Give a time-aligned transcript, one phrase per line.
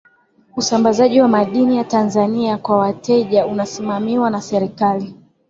[0.55, 5.15] usambazaji wa madini ya tanzania kwa wateja unasimamiwa na serikali